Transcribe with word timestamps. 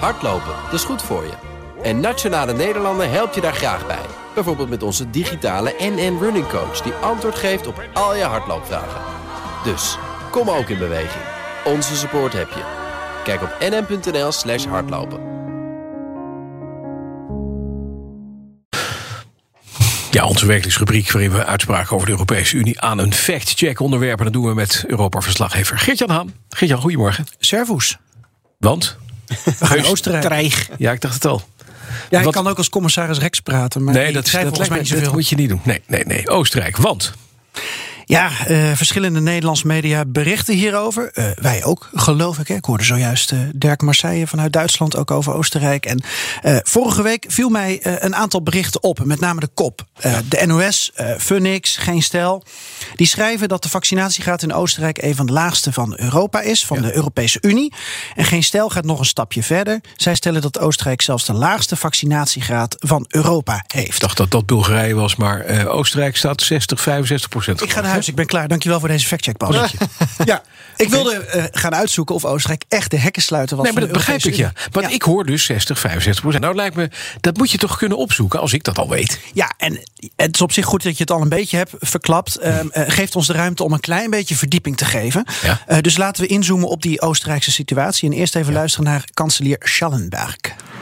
Hardlopen, 0.00 0.54
dat 0.64 0.72
is 0.72 0.84
goed 0.84 1.02
voor 1.02 1.22
je. 1.22 1.32
En 1.82 2.00
Nationale 2.00 2.52
Nederlanden 2.52 3.10
helpt 3.10 3.34
je 3.34 3.40
daar 3.40 3.54
graag 3.54 3.86
bij. 3.86 4.06
Bijvoorbeeld 4.34 4.68
met 4.68 4.82
onze 4.82 5.10
digitale 5.10 5.74
NN 5.78 6.18
Running 6.20 6.48
Coach... 6.48 6.80
die 6.80 6.92
antwoord 6.92 7.34
geeft 7.34 7.66
op 7.66 7.82
al 7.92 8.16
je 8.16 8.22
hardloopvragen. 8.22 9.00
Dus, 9.64 9.98
kom 10.30 10.50
ook 10.50 10.68
in 10.68 10.78
beweging. 10.78 11.24
Onze 11.64 11.96
support 11.96 12.32
heb 12.32 12.48
je. 12.48 12.62
Kijk 13.24 13.42
op 13.42 13.56
nn.nl 13.60 14.32
slash 14.32 14.64
hardlopen. 14.64 15.32
Ja, 20.10 20.26
onze 20.26 20.46
werkelijksrubriek 20.46 21.12
waarin 21.12 21.30
we 21.30 21.44
uitspraken 21.44 21.94
over 21.94 22.06
de 22.06 22.12
Europese 22.12 22.56
Unie 22.56 22.80
aan 22.80 22.98
een 22.98 23.12
fact-check 23.12 23.80
onderwerpen. 23.80 24.24
Dat 24.24 24.32
doen 24.32 24.46
we 24.46 24.54
met 24.54 24.84
Europa-verslaggever 24.86 25.78
Geert-Jan 25.78 26.10
Haan. 26.10 26.34
Geert-Jan, 26.48 26.80
goedemorgen. 26.80 27.26
Servus. 27.38 27.98
Want? 28.58 28.98
Oostenrijk. 29.84 30.68
Ja, 30.78 30.92
ik 30.92 31.00
dacht 31.00 31.14
het 31.14 31.24
al. 31.24 31.42
Ja, 32.10 32.18
ik 32.18 32.24
Wat- 32.24 32.34
kan 32.34 32.46
ook 32.46 32.58
als 32.58 32.68
commissaris 32.68 33.18
Rex 33.18 33.40
praten. 33.40 33.84
Maar 33.84 33.94
nee, 33.94 34.12
dat, 34.12 34.30
dat, 34.30 34.68
mij 34.68 34.78
niet 34.78 35.04
dat 35.04 35.12
moet 35.12 35.28
je 35.28 35.36
niet 35.36 35.48
doen. 35.48 35.60
Nee, 35.64 35.82
nee, 35.86 36.04
nee. 36.06 36.28
Oostenrijk. 36.28 36.76
Want? 36.76 37.12
Ja, 38.04 38.30
eh, 38.46 38.72
verschillende 38.74 39.20
Nederlandse 39.20 39.66
media 39.66 40.04
berichten 40.04 40.54
hierover. 40.54 41.10
Eh, 41.12 41.26
wij 41.34 41.64
ook, 41.64 41.90
geloof 41.94 42.38
ik. 42.38 42.48
Hè. 42.48 42.54
Ik 42.54 42.64
hoorde 42.64 42.84
zojuist 42.84 43.32
eh, 43.32 43.38
Dirk 43.54 43.82
Marseille 43.82 44.26
vanuit 44.26 44.52
Duitsland 44.52 44.96
ook 44.96 45.10
over 45.10 45.34
Oostenrijk. 45.34 45.86
En 45.86 46.02
vorige 46.62 47.02
week 47.02 47.24
viel 47.28 47.48
mij 47.48 47.80
een 47.82 48.14
aantal 48.14 48.42
berichten 48.42 48.82
op, 48.82 49.04
met 49.04 49.20
name 49.20 49.40
de 49.40 49.48
kop. 49.54 49.86
De 50.28 50.46
NOS, 50.46 50.92
Funix, 51.18 51.76
Geen 51.76 52.02
Stijl. 52.02 52.42
Die 52.94 53.06
schrijven 53.06 53.48
dat 53.48 53.62
de 53.62 53.68
vaccinatiegraad 53.68 54.42
in 54.42 54.52
Oostenrijk 54.52 55.02
een 55.02 55.14
van 55.14 55.26
de 55.26 55.32
laagste 55.32 55.72
van 55.72 55.94
Europa 55.96 56.40
is, 56.40 56.66
van 56.66 56.82
de 56.82 56.94
Europese 56.94 57.38
Unie. 57.40 57.72
En 58.14 58.24
Geen 58.24 58.42
Stijl 58.42 58.68
gaat 58.68 58.84
nog 58.84 58.98
een 58.98 59.04
stapje 59.04 59.42
verder. 59.42 59.80
Zij 59.96 60.14
stellen 60.14 60.42
dat 60.42 60.58
Oostenrijk 60.58 61.02
zelfs 61.02 61.24
de 61.24 61.32
laagste 61.32 61.76
vaccinatiegraad 61.76 62.76
van 62.78 63.04
Europa 63.08 63.64
heeft. 63.66 63.94
Ik 63.94 64.00
dacht 64.00 64.16
dat 64.16 64.30
dat 64.30 64.46
Bulgarije 64.46 64.94
was, 64.94 65.16
maar 65.16 65.66
Oostenrijk 65.66 66.16
staat 66.16 66.42
60, 66.42 66.80
65 66.80 67.28
procent. 67.28 67.62
Ik 67.62 67.72
ga 67.72 67.93
huis, 67.94 68.08
ik 68.08 68.14
ben 68.14 68.26
klaar. 68.26 68.48
Dankjewel 68.48 68.80
voor 68.80 68.88
deze 68.88 69.06
factcheck, 69.06 69.36
Paul. 69.36 69.54
Ja, 70.24 70.42
ik 70.76 70.88
wilde 70.88 71.14
eh, 71.14 71.44
gaan 71.50 71.74
uitzoeken 71.74 72.14
of 72.14 72.24
Oostenrijk 72.24 72.64
echt 72.68 72.90
de 72.90 72.98
hekken 72.98 73.22
sluiten 73.22 73.56
was 73.56 73.64
Nee, 73.64 73.74
maar 73.74 73.84
dat 73.84 73.92
begrijp 73.92 74.22
ik, 74.22 74.34
ja. 74.34 74.52
Want 74.70 74.92
ik 74.92 75.02
hoor 75.02 75.26
dus 75.26 75.44
60, 75.44 75.78
65 75.78 76.22
procent. 76.22 76.44
Nou, 76.44 76.56
lijkt 76.56 76.76
me, 76.76 76.90
dat 77.20 77.36
moet 77.36 77.50
je 77.50 77.58
toch 77.58 77.76
kunnen 77.76 77.98
opzoeken 77.98 78.40
als 78.40 78.52
ik 78.52 78.64
dat 78.64 78.78
al 78.78 78.88
weet. 78.88 79.20
Ja, 79.32 79.52
en 79.58 79.80
het 80.16 80.34
is 80.34 80.40
op 80.40 80.52
zich 80.52 80.64
goed 80.64 80.82
dat 80.82 80.96
je 80.96 81.02
het 81.02 81.12
al 81.12 81.20
een 81.20 81.28
beetje 81.28 81.56
hebt 81.56 81.72
verklapt. 81.78 82.36
Eh, 82.36 82.58
geeft 82.72 83.16
ons 83.16 83.26
de 83.26 83.32
ruimte 83.32 83.64
om 83.64 83.72
een 83.72 83.80
klein 83.80 84.10
beetje 84.10 84.36
verdieping 84.36 84.76
te 84.76 84.84
geven. 84.84 85.24
Eh, 85.66 85.78
dus 85.78 85.96
laten 85.96 86.22
we 86.22 86.28
inzoomen 86.28 86.68
op 86.68 86.82
die 86.82 87.00
Oostenrijkse 87.00 87.52
situatie. 87.52 88.10
En 88.10 88.16
eerst 88.16 88.36
even 88.36 88.52
luisteren 88.52 88.86
naar 88.86 89.04
kanselier 89.14 89.56
Schallenberg. 89.60 90.36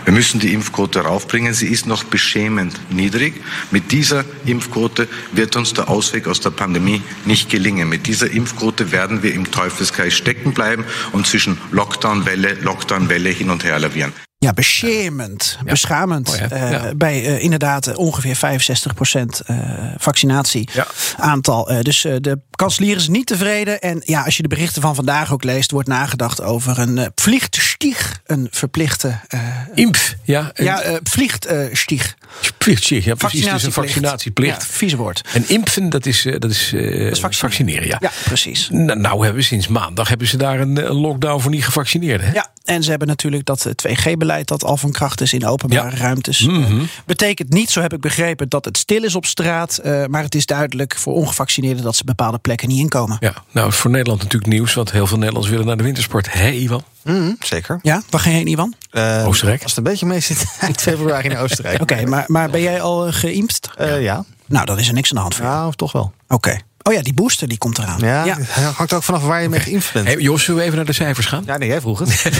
Wir 0.04 0.12
müssen 0.12 0.40
die 0.40 0.52
Impfquote 0.52 1.00
raufbringen. 1.00 1.54
Sie 1.54 1.68
ist 1.68 1.86
noch 1.86 2.04
beschämend 2.04 2.80
niedrig. 2.90 3.34
Mit 3.70 3.92
dieser 3.92 4.24
Impfquote 4.44 5.08
wird 5.32 5.56
uns 5.56 5.74
der 5.74 5.88
Ausweg 5.88 6.26
aus 6.26 6.40
der 6.40 6.50
Pandemie 6.50 7.02
nicht 7.24 7.50
gelingen. 7.50 7.88
Mit 7.88 8.06
dieser 8.06 8.30
Impfquote 8.30 8.90
werden 8.90 9.22
wir 9.22 9.32
im 9.34 9.50
Teufelskreis 9.50 10.14
stecken 10.14 10.52
bleiben 10.52 10.84
und 11.12 11.26
zwischen 11.26 11.58
Lockdown-Welle, 11.70 12.54
Lockdown-Welle 12.62 13.30
hin 13.30 13.50
und 13.50 13.64
her 13.64 13.78
lavieren. 13.78 14.12
Ja, 14.42 14.52
beschamend, 14.52 15.58
beschamend. 15.64 16.28
Oh 16.28 16.34
ja, 16.34 16.50
eh, 16.50 16.70
ja. 16.70 16.94
Bij 16.94 17.24
eh, 17.24 17.42
inderdaad 17.42 17.86
eh, 17.86 17.98
ongeveer 17.98 18.36
65% 18.36 19.40
eh 19.46 19.56
vaccinatie 19.98 20.68
Ja. 20.72 20.86
aantal. 21.16 21.82
Dus 21.82 22.00
de 22.00 22.38
kanselier 22.62 22.96
is 22.96 23.08
niet 23.08 23.26
tevreden. 23.26 23.80
En 23.80 24.02
ja, 24.04 24.22
als 24.22 24.36
je 24.36 24.42
de 24.42 24.48
berichten 24.48 24.82
van 24.82 24.94
vandaag 24.94 25.32
ook 25.32 25.44
leest, 25.44 25.70
wordt 25.70 25.88
nagedacht 25.88 26.42
over 26.42 26.78
een 26.78 26.96
uh, 26.96 27.06
plichtstieg. 27.14 28.20
Een 28.26 28.48
verplichte. 28.50 29.18
eh, 29.28 29.40
Impf, 29.74 30.14
ja. 30.22 30.50
een 30.54 30.64
ja, 30.64 30.86
uh, 30.86 30.96
plichtstieg. 31.12 32.14
plichtstieg, 32.58 33.04
ja, 33.04 33.14
precies. 33.14 33.46
Het 33.46 33.54
is 33.54 33.62
een 33.62 33.72
vaccinatieplicht. 33.72 34.62
Ja, 34.62 34.68
vieze 34.68 34.96
woord. 34.96 35.22
En 35.32 35.48
impfen, 35.48 35.88
dat 35.90 36.06
is, 36.06 36.24
eh, 36.26 36.38
dat 36.38 36.50
is, 36.50 36.72
eh, 36.72 36.80
vaccineren. 36.82 37.32
vaccineren, 37.34 37.86
ja. 37.86 37.96
Ja, 38.00 38.10
precies. 38.24 38.68
Nou, 38.70 38.98
nou 39.00 39.18
hebben 39.18 39.34
we 39.40 39.42
sinds 39.42 39.68
maandag 39.68 40.08
hebben 40.08 40.26
ze 40.26 40.36
daar 40.36 40.60
een, 40.60 40.76
een 40.86 40.94
lockdown 40.94 41.40
voor 41.40 41.50
niet 41.50 41.64
gevaccineerden. 41.64 42.26
Hè? 42.26 42.32
Ja, 42.32 42.50
en 42.64 42.82
ze 42.82 42.90
hebben 42.90 43.08
natuurlijk 43.08 43.44
dat 43.44 43.66
eh, 43.66 43.72
2G-beleid 43.72 44.48
dat 44.48 44.64
al 44.64 44.76
van 44.76 44.92
kracht 44.92 45.20
is 45.20 45.32
in 45.32 45.46
openbare 45.46 45.90
Ja. 45.90 45.96
ruimtes. 45.96 46.40
Mhm. 46.40 46.60
Eh, 46.80 46.82
Betekent 47.06 47.48
niet, 47.52 47.70
zo 47.70 47.80
heb 47.80 47.92
ik 47.92 48.00
begrepen, 48.00 48.48
dat 48.48 48.64
het 48.64 48.78
stil 48.78 49.02
is 49.04 49.14
op 49.14 49.26
straat. 49.26 49.78
eh, 49.78 50.04
maar 50.06 50.22
het 50.22 50.34
is 50.34 50.46
duidelijk 50.46 50.96
voor 50.96 51.14
ongevaccineerden 51.14 51.82
dat 51.84 51.96
ze 51.96 52.04
bepaalde 52.04 52.38
plekken 52.38 52.50
niet 52.60 52.78
inkomen. 52.78 53.16
Ja, 53.20 53.34
nou 53.50 53.68
is 53.68 53.76
voor 53.76 53.90
Nederland 53.90 54.22
natuurlijk 54.22 54.52
nieuws, 54.52 54.74
want 54.74 54.92
heel 54.92 55.06
veel 55.06 55.16
Nederlanders 55.16 55.52
willen 55.52 55.66
naar 55.66 55.76
de 55.76 55.82
wintersport. 55.82 56.32
Hé, 56.32 56.50
Ivan? 56.50 56.84
Mhm, 57.02 57.32
zeker. 57.40 57.78
Ja, 57.82 58.02
waar 58.10 58.20
ga 58.20 58.30
je 58.30 58.36
heen, 58.36 58.46
Ivan? 58.46 58.74
Eh, 58.90 59.26
Oostenrijk? 59.26 59.62
Als 59.62 59.70
het 59.74 59.84
een 59.86 59.90
beetje 59.90 60.06
mee 60.06 60.20
zit, 60.20 60.56
eind 60.60 60.80
februari 60.80 61.28
in 61.28 61.36
Oostenrijk. 61.36 61.80
Oké, 61.80 62.06
maar, 62.06 62.24
maar 62.26 62.50
ben 62.50 62.60
jij 62.60 62.80
al 62.80 63.06
uh, 63.06 63.12
geïmpt? 63.12 63.70
Uh, 63.80 64.02
ja. 64.02 64.24
Nou, 64.46 64.66
dan 64.66 64.78
is 64.78 64.88
er 64.88 64.94
niks 64.94 65.10
aan 65.10 65.16
de 65.16 65.22
hand 65.22 65.34
voor 65.34 65.44
Ja, 65.44 65.66
of 65.66 65.74
toch 65.74 65.92
wel. 65.92 66.12
Oké. 66.28 66.34
Okay. 66.34 66.62
Oh 66.82 66.92
ja, 66.92 67.02
die 67.02 67.14
booster 67.14 67.48
die 67.48 67.58
komt 67.58 67.78
eraan. 67.78 68.00
Ja, 68.00 68.24
ja. 68.24 68.36
hangt 68.74 68.92
ook 68.92 69.02
vanaf 69.02 69.22
waar 69.22 69.42
je 69.42 69.48
mee 69.48 69.60
geïnft 69.60 69.92
bent. 69.92 70.06
Hey, 70.06 70.16
Jos, 70.16 70.44
zullen 70.44 70.60
we 70.60 70.66
even 70.66 70.76
naar 70.76 70.86
de 70.86 70.92
cijfers 70.92 71.26
gaan? 71.26 71.42
Ja, 71.46 71.58
nee, 71.58 71.68
jij 71.68 71.80
vroeg 71.80 71.98
het. 71.98 72.30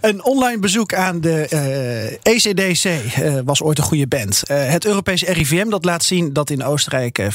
een 0.00 0.24
online 0.24 0.58
bezoek 0.58 0.94
aan 0.94 1.20
de 1.20 1.46
uh, 2.24 2.34
ECDC 2.34 2.84
uh, 2.84 3.38
was 3.44 3.62
ooit 3.62 3.78
een 3.78 3.84
goede 3.84 4.06
band. 4.06 4.42
Uh, 4.50 4.68
het 4.68 4.84
Europese 4.84 5.32
RIVM 5.32 5.68
dat 5.68 5.84
laat 5.84 6.04
zien 6.04 6.32
dat 6.32 6.50
in 6.50 6.64
Oostenrijk 6.64 7.22
64% 7.22 7.26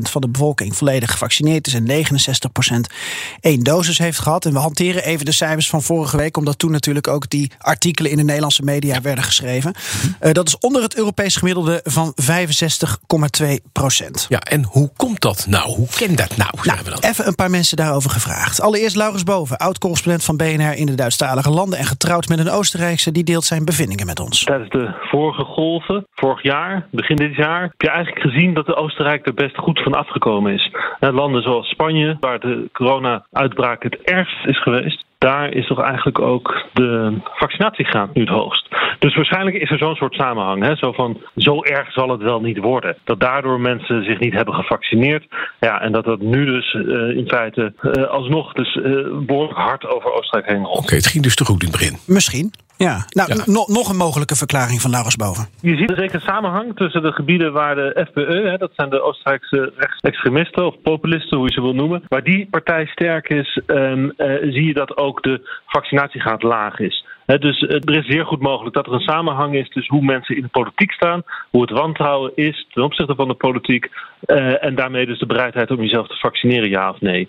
van 0.00 0.20
de 0.20 0.28
bevolking 0.28 0.76
volledig 0.76 1.10
gevaccineerd 1.10 1.66
is 1.66 1.74
en 1.74 1.86
69% 1.86 2.94
één 3.40 3.62
dosis 3.62 3.98
heeft 3.98 4.18
gehad. 4.18 4.44
En 4.44 4.52
we 4.52 4.58
hanteren 4.58 5.04
even 5.04 5.24
de 5.24 5.32
cijfers 5.32 5.68
van 5.68 5.82
vorige 5.82 6.16
week, 6.16 6.36
omdat 6.36 6.58
toen 6.58 6.70
natuurlijk 6.70 7.08
ook 7.08 7.30
die 7.30 7.50
artikelen 7.58 8.10
in 8.10 8.16
de 8.16 8.24
Nederlandse 8.24 8.62
media 8.62 9.00
werden 9.00 9.24
geschreven. 9.24 9.74
Uh, 10.20 10.32
dat 10.32 10.46
is 10.46 10.58
onder 10.58 10.82
het 10.82 10.96
Europees 10.96 11.36
gemiddelde 11.36 11.80
van 11.84 12.14
65,2 12.22 13.48
procent. 13.80 14.26
Ja, 14.28 14.38
en 14.38 14.62
hoe 14.64 14.88
komt 14.96 15.20
dat 15.20 15.46
nou? 15.48 15.66
Hoe 15.80 15.92
kent 15.98 16.16
dat 16.18 16.36
nou? 16.36 16.50
nou 16.62 16.78
we 16.84 16.90
dan? 16.90 17.10
Even 17.10 17.26
een 17.26 17.34
paar 17.34 17.50
mensen 17.50 17.76
daarover 17.76 18.10
gevraagd. 18.10 18.60
Allereerst 18.60 18.96
Laurens 18.96 19.22
Boven, 19.22 19.56
oud-correspondent 19.56 20.24
van 20.24 20.36
BNR 20.36 20.74
in 20.76 20.86
de 20.86 20.94
Duitsstalige 20.94 21.50
landen 21.50 21.78
en 21.78 21.84
getrouwd 21.84 22.28
met 22.28 22.38
een 22.38 22.50
Oostenrijkse, 22.50 23.12
die 23.12 23.24
deelt 23.24 23.44
zijn 23.44 23.64
bevindingen 23.64 24.06
met 24.06 24.20
ons. 24.20 24.44
Tijdens 24.44 24.70
de 24.70 24.94
vorige 25.00 25.44
golven, 25.44 26.06
vorig 26.14 26.42
jaar, 26.42 26.86
begin 26.90 27.16
dit 27.16 27.34
jaar, 27.34 27.62
heb 27.62 27.80
je 27.80 27.90
eigenlijk 27.90 28.26
gezien 28.26 28.54
dat 28.54 28.66
de 28.66 28.74
Oostenrijk 28.74 29.26
er 29.26 29.34
best 29.34 29.56
goed 29.56 29.82
van 29.82 29.94
afgekomen 29.94 30.52
is. 30.52 30.70
Landen 30.98 31.42
zoals 31.42 31.68
Spanje, 31.68 32.16
waar 32.20 32.40
de 32.40 32.68
corona-uitbraak 32.72 33.82
het 33.82 33.98
ergst 34.02 34.46
is 34.46 34.62
geweest, 34.62 35.04
daar 35.18 35.52
is 35.54 35.66
toch 35.66 35.80
eigenlijk 35.80 36.18
ook 36.18 36.64
de 36.72 37.18
vaccinatiegraad 37.24 38.14
nu 38.14 38.20
het 38.20 38.30
hoogst. 38.30 38.68
Dus 39.00 39.14
waarschijnlijk 39.14 39.56
is 39.56 39.70
er 39.70 39.78
zo'n 39.78 39.94
soort 39.94 40.14
samenhang. 40.14 40.62
Hè? 40.62 40.76
Zo 40.76 40.92
van, 40.92 41.20
zo 41.36 41.62
erg 41.62 41.92
zal 41.92 42.08
het 42.08 42.22
wel 42.22 42.40
niet 42.40 42.58
worden. 42.58 42.96
Dat 43.04 43.20
daardoor 43.20 43.60
mensen 43.60 44.04
zich 44.04 44.18
niet 44.18 44.32
hebben 44.32 44.54
gevaccineerd. 44.54 45.26
Ja, 45.60 45.80
en 45.80 45.92
dat 45.92 46.04
dat 46.04 46.20
nu 46.20 46.44
dus 46.44 46.74
uh, 46.74 47.16
in 47.16 47.28
feite 47.28 47.72
uh, 47.82 48.04
alsnog 48.06 48.52
dus 48.52 48.74
uh, 48.74 48.84
behoorlijk 49.26 49.58
hard 49.58 49.86
over 49.86 50.12
Oostenrijk 50.12 50.50
heen 50.52 50.64
rolt. 50.64 50.76
Oké, 50.76 50.82
okay, 50.82 50.96
het 50.96 51.06
ging 51.06 51.24
dus 51.24 51.34
te 51.34 51.44
goed 51.44 51.62
in 51.62 51.68
het 51.68 51.78
begin. 51.78 51.98
Misschien. 52.06 52.52
Ja, 52.86 53.04
nou, 53.08 53.34
ja. 53.34 53.42
No 53.46 53.64
nog 53.66 53.88
een 53.88 53.96
mogelijke 54.06 54.36
verklaring 54.36 54.80
van 54.80 54.90
Laurens 54.90 55.16
Boven. 55.16 55.48
Je 55.60 55.76
ziet 55.76 55.92
zeker 55.96 56.14
een 56.14 56.20
samenhang 56.20 56.76
tussen 56.76 57.02
de 57.02 57.12
gebieden 57.12 57.52
waar 57.52 57.74
de 57.74 58.06
FPE, 58.08 58.48
hè, 58.50 58.56
dat 58.56 58.70
zijn 58.74 58.90
de 58.90 59.02
Oostenrijkse 59.02 59.72
rechtsextremisten 59.76 60.66
of 60.66 60.82
populisten, 60.82 61.36
hoe 61.38 61.46
je 61.46 61.52
ze 61.52 61.60
wil 61.60 61.74
noemen, 61.74 62.02
waar 62.08 62.22
die 62.22 62.46
partij 62.50 62.86
sterk 62.86 63.28
is, 63.28 63.60
um, 63.66 64.04
uh, 64.04 64.12
zie 64.52 64.66
je 64.66 64.74
dat 64.74 64.96
ook 64.96 65.22
de 65.22 65.60
vaccinatiegraad 65.66 66.42
laag 66.42 66.78
is. 66.78 67.06
He, 67.26 67.38
dus 67.38 67.60
uh, 67.60 67.70
er 67.70 67.96
is 67.96 68.06
zeer 68.06 68.26
goed 68.26 68.40
mogelijk 68.40 68.74
dat 68.74 68.86
er 68.86 68.92
een 68.92 69.00
samenhang 69.00 69.54
is 69.54 69.68
tussen 69.68 69.94
hoe 69.94 70.04
mensen 70.04 70.36
in 70.36 70.42
de 70.42 70.48
politiek 70.48 70.92
staan, 70.92 71.22
hoe 71.50 71.60
het 71.60 71.70
wantrouwen 71.70 72.32
is 72.34 72.66
ten 72.72 72.82
opzichte 72.82 73.14
van 73.14 73.28
de 73.28 73.34
politiek 73.34 73.88
uh, 74.26 74.64
en 74.64 74.74
daarmee 74.74 75.06
dus 75.06 75.18
de 75.18 75.26
bereidheid 75.26 75.70
om 75.70 75.80
jezelf 75.80 76.06
te 76.06 76.18
vaccineren, 76.18 76.70
ja 76.70 76.90
of 76.90 77.00
nee. 77.00 77.28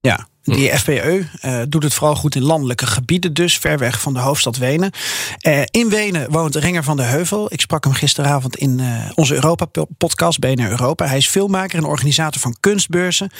Ja, 0.00 0.26
die 0.46 0.78
FPE 0.78 1.26
uh, 1.44 1.62
doet 1.68 1.82
het 1.82 1.94
vooral 1.94 2.16
goed 2.16 2.34
in 2.34 2.42
landelijke 2.42 2.86
gebieden, 2.86 3.34
dus 3.34 3.58
ver 3.58 3.78
weg 3.78 4.00
van 4.00 4.14
de 4.14 4.20
hoofdstad 4.20 4.56
Wenen. 4.56 4.90
Uh, 5.42 5.60
in 5.70 5.88
Wenen 5.88 6.30
woont 6.30 6.54
Renger 6.54 6.84
van 6.84 6.96
de 6.96 7.02
Heuvel. 7.02 7.52
Ik 7.52 7.60
sprak 7.60 7.84
hem 7.84 7.92
gisteravond 7.92 8.56
in 8.56 8.78
uh, 8.78 9.10
onze 9.14 9.34
Europa-podcast, 9.34 10.38
BNR 10.38 10.70
Europa. 10.70 11.06
Hij 11.06 11.16
is 11.16 11.28
filmmaker 11.28 11.78
en 11.78 11.84
organisator 11.84 12.40
van 12.40 12.56
kunstbeurzen. 12.60 13.30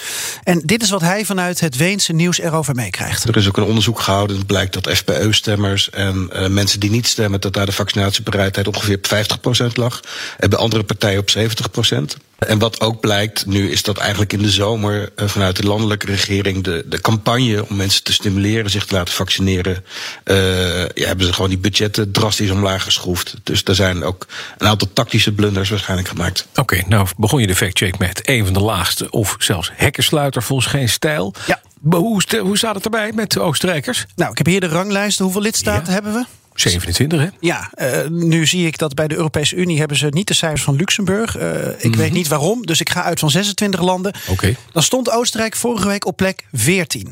En 0.43 0.61
dit 0.65 0.81
is 0.81 0.89
wat 0.89 1.01
hij 1.01 1.25
vanuit 1.25 1.59
het 1.59 1.75
Weense 1.77 2.13
nieuws 2.13 2.39
erover 2.39 2.75
meekrijgt. 2.75 3.23
Er 3.23 3.37
is 3.37 3.47
ook 3.47 3.57
een 3.57 3.63
onderzoek 3.63 3.99
gehouden. 3.99 4.37
Het 4.37 4.47
blijkt 4.47 4.73
dat 4.73 4.97
FPE-stemmers 4.97 5.89
en 5.89 6.29
mensen 6.53 6.79
die 6.79 6.89
niet 6.89 7.07
stemmen, 7.07 7.41
dat 7.41 7.53
daar 7.53 7.65
de 7.65 7.71
vaccinatiebereidheid 7.71 8.67
ongeveer 8.67 8.97
op 8.97 9.07
50% 9.69 9.73
lag. 9.73 10.01
En 10.37 10.49
bij 10.49 10.59
andere 10.59 10.83
partijen 10.83 11.19
op 11.19 11.29
70%. 11.37 12.25
En 12.37 12.59
wat 12.59 12.81
ook 12.81 12.99
blijkt 12.99 13.45
nu, 13.45 13.71
is 13.71 13.83
dat 13.83 13.97
eigenlijk 13.97 14.33
in 14.33 14.41
de 14.41 14.49
zomer 14.49 15.09
vanuit 15.15 15.55
de 15.55 15.67
landelijke 15.67 16.05
regering 16.05 16.63
de 16.63 16.85
campagne 17.01 17.65
om 17.69 17.75
mensen 17.75 18.03
te 18.03 18.13
stimuleren 18.13 18.69
zich 18.69 18.85
te 18.85 18.93
laten 18.95 19.13
vaccineren, 19.13 19.83
uh, 20.25 20.79
ja, 20.79 21.07
hebben 21.07 21.25
ze 21.25 21.33
gewoon 21.33 21.49
die 21.49 21.57
budgetten 21.59 22.11
drastisch 22.11 22.49
omlaag 22.51 22.83
geschroefd. 22.83 23.33
Dus 23.43 23.63
er 23.63 23.75
zijn 23.75 24.03
ook 24.03 24.27
een 24.57 24.67
aantal 24.67 24.87
tactische 24.93 25.31
blunders 25.31 25.69
waarschijnlijk 25.69 26.09
gemaakt. 26.09 26.47
Oké, 26.49 26.59
okay, 26.59 26.83
nou 26.87 27.07
begon 27.17 27.41
je 27.41 27.47
de 27.47 27.55
factcheck 27.55 27.97
met 27.97 28.21
een 28.23 28.43
van 28.45 28.53
de 28.53 28.59
laagste 28.59 29.09
of 29.09 29.35
zelfs 29.39 29.71
hekkensluiter 29.73 30.43
volgens 30.43 30.67
geen 30.67 30.89
stijl. 30.89 31.33
Ja. 31.47 31.61
Maar 31.81 31.99
Hoe, 31.99 32.21
st- 32.21 32.37
hoe 32.37 32.57
staat 32.57 32.75
het 32.75 32.83
erbij 32.83 33.11
met 33.15 33.31
de 33.31 33.39
Oostenrijkers? 33.39 34.05
Nou, 34.15 34.31
ik 34.31 34.37
heb 34.37 34.47
hier 34.47 34.59
de 34.59 34.67
ranglijsten. 34.67 35.23
Hoeveel 35.23 35.41
lidstaten 35.41 35.85
Ja. 35.87 35.91
hebben 35.93 36.13
we? 36.13 36.25
27, 36.59 37.19
hè? 37.19 37.27
Ja, 37.39 37.69
eh, 37.73 38.07
nu 38.09 38.45
zie 38.45 38.67
ik 38.67 38.77
dat 38.77 38.93
bij 38.93 39.07
de 39.07 39.15
Europese 39.15 39.55
Unie 39.55 39.79
hebben 39.79 39.97
ze 39.97 40.07
niet 40.09 40.27
de 40.27 40.33
cijfers 40.33 40.63
van 40.63 40.75
Luxemburg. 40.75 41.37
Eh, 41.37 41.67
ik 41.77 41.83
Mhm. 41.89 41.97
weet 41.97 42.11
niet 42.11 42.27
waarom, 42.27 42.65
dus 42.65 42.79
ik 42.79 42.89
ga 42.89 43.03
uit 43.03 43.19
van 43.19 43.29
26 43.31 43.81
landen. 43.81 44.13
Oké. 44.27 44.55
Dan 44.71 44.83
stond 44.83 45.09
Oostenrijk 45.11 45.55
vorige 45.55 45.87
week 45.87 46.05
op 46.05 46.17
plek 46.17 46.45
14. 46.53 47.03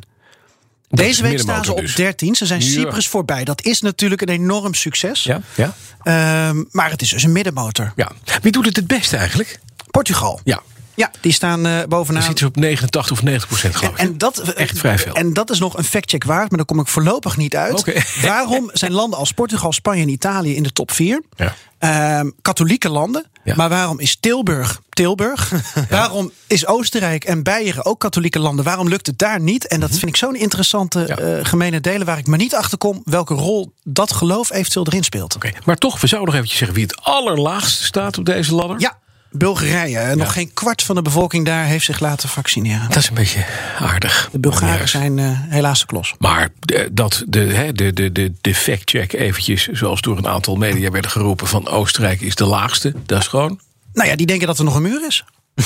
Dat 0.90 1.00
is 1.00 1.06
Deze 1.18 1.22
week 1.22 1.40
staan 1.40 1.64
ze 1.66 1.72
op 1.72 1.78
middenmotor 1.78 1.82
dus. 1.82 1.96
13. 1.96 2.36
Ze 2.36 2.46
zijn 2.46 2.62
Ja. 2.62 2.68
Cyprus 2.68 3.08
voorbij. 3.08 3.44
Dat 3.44 3.62
is 3.64 3.82
natuurlijk 3.82 4.22
een 4.22 4.30
enorm 4.30 4.74
succes. 4.74 5.24
Ja, 5.24 5.42
ja, 5.56 5.76
Ehm, 6.04 6.64
maar 6.72 6.90
het 6.90 7.02
is 7.02 7.10
dus 7.10 7.24
een 7.24 7.32
middenmotor. 7.32 7.94
ja. 7.96 8.12
Wie 8.42 8.52
doet 8.52 8.66
het 8.66 8.76
het 8.76 8.88
beste 8.88 9.18
eigenlijk? 9.18 9.60
Portugal. 9.92 10.40
Ja, 10.44 10.62
Ja, 10.96 11.12
die 11.22 11.32
staan 11.32 11.66
eh, 11.66 11.78
dan 11.80 11.90
bovenaan. 11.90 12.22
zitten 12.22 12.40
ze 12.40 12.46
op 12.46 12.56
89 12.56 13.12
of 13.18 13.24
90 13.24 13.48
procent, 13.50 13.76
geloof 13.76 13.94
ik. 13.94 14.00
En 14.00 14.18
dat, 14.18 14.40
Echt 14.40 14.78
vrij 14.78 15.00
veel. 15.00 15.14
En 15.14 15.34
dat 15.34 15.50
is 15.50 15.60
nog 15.60 15.78
een 15.78 15.84
factcheck 15.84 16.24
waard, 16.24 16.50
maar 16.50 16.58
daar 16.58 16.66
kom 16.68 16.80
ik 16.80 16.88
voorlopig 16.88 17.38
niet 17.38 17.56
uit. 17.56 18.04
Waarom 18.22 18.70
zijn 18.74 18.92
landen 18.92 19.20
als 19.20 19.32
Portugal, 19.32 19.74
Spanje 19.74 20.02
en 20.02 20.10
Italië 20.10 20.56
in 20.56 20.64
de 20.64 20.72
top 20.72 20.92
4? 20.92 21.22
Ja. 21.36 21.56
Ehm, 21.80 22.30
katholieke 22.42 22.90
landen. 22.90 23.26
Ja. 23.44 23.54
Maar 23.56 23.70
waarom 23.70 24.00
is 24.00 24.18
Tilburg 24.20 24.82
Tilburg? 24.90 25.52
Waarom 25.90 26.32
is 26.48 26.68
Oostenrijk 26.68 27.24
en 27.24 27.44
Beieren 27.44 27.86
ook 27.86 28.00
katholieke 28.00 28.40
landen? 28.40 28.66
Waarom 28.66 28.88
lukt 28.88 29.08
het 29.08 29.18
daar 29.18 29.40
niet? 29.40 29.68
En 29.68 29.80
dat 29.80 29.90
vind 29.90 30.06
ik 30.06 30.16
zo'n 30.16 30.36
interessante 30.36 31.00
Mhm. 31.00 31.12
Eh, 31.22 31.46
gemene 31.46 31.82
delen 31.82 32.06
waar 32.06 32.18
ik 32.18 32.28
maar 32.28 32.38
niet 32.38 32.56
achter 32.56 32.78
kom 32.78 33.02
welke 33.04 33.34
rol 33.34 33.74
dat 33.84 34.14
geloof 34.14 34.52
eventueel 34.52 34.86
erin 34.88 35.04
speelt. 35.04 35.36
Oké, 35.36 35.52
Maar 35.66 35.76
toch, 35.76 36.02
we 36.02 36.08
zouden 36.08 36.26
nog 36.30 36.36
eventjes 36.36 36.58
zeggen 36.60 36.78
wie 36.78 36.86
het 36.86 37.02
allerlaagste 37.02 37.84
staat 37.84 38.18
op 38.18 38.26
deze 38.26 38.56
ladder. 38.56 38.80
Ja, 38.80 38.98
Bulgarije. 39.38 40.16
Nog 40.16 40.34
geen 40.34 40.54
kwart 40.54 40.84
van 40.84 40.96
de 40.96 41.02
bevolking 41.02 41.46
daar 41.46 41.66
heeft 41.66 41.86
zich 41.86 42.00
laten 42.00 42.30
vaccineren. 42.30 42.88
Dat 42.88 42.98
is 42.98 43.08
een 43.08 43.14
beetje 43.14 43.46
aardig. 43.80 44.30
De 44.32 44.40
Bulgaren 44.40 44.90
zijn 44.90 45.20
eh, 45.20 45.26
helaas 45.32 45.80
de 45.80 45.86
klos. 45.86 46.14
Maar 46.18 46.50
dat 46.92 47.24
de, 47.28 47.40
hè, 47.40 47.72
de, 47.74 47.94
de, 47.94 48.12
de, 48.12 48.34
de 48.42 48.56
fact-check 48.56 49.14
eventjes, 49.14 49.68
zoals 49.68 50.02
door 50.02 50.18
een 50.18 50.28
aantal 50.28 50.56
media 50.56 50.92
werden 50.92 51.12
geroepen... 51.12 51.48
van 51.48 51.68
Oostenrijk 51.68 52.22
is 52.22 52.36
de 52.36 52.46
laagste, 52.46 52.94
dat 53.06 53.20
is 53.20 53.28
gewoon... 53.28 53.60
Nou 53.94 54.10
ja, 54.10 54.16
die 54.16 54.26
denken 54.26 54.48
dat 54.48 54.58
er 54.58 54.64
nog 54.64 54.76
een 54.76 54.82
muur 54.82 55.06
is. 55.08 55.24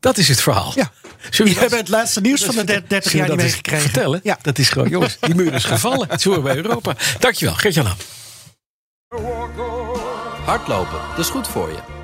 Dat 0.00 0.18
is 0.18 0.28
het 0.28 0.40
verhaal. 0.42 0.72
Ja. 0.74 0.90
Zullen 1.30 1.54
we 1.54 1.60
hebben 1.60 1.78
het 1.78 1.88
laatste 1.88 2.20
nieuws 2.20 2.44
van 2.44 2.54
de 2.54 2.64
30 2.64 2.88
zullen 2.88 3.10
we 3.10 3.16
jaar 3.16 3.28
niet 3.28 3.36
meegekregen. 3.36 3.90
vertellen? 3.90 4.20
Ja. 4.22 4.38
Dat 4.42 4.58
is 4.58 4.68
gewoon, 4.68 4.88
jongens, 4.88 5.16
die 5.20 5.34
muur 5.34 5.54
is 5.54 5.64
gevallen. 5.64 6.08
Het 6.10 6.24
horen 6.24 6.42
bij 6.42 6.56
Europa. 6.56 6.96
Dankjewel, 7.18 7.54
Gert-Jan. 7.54 7.86
Hardlopen, 10.44 10.98
dat 11.10 11.18
is 11.18 11.28
goed 11.28 11.48
voor 11.48 11.68
je. 11.68 12.03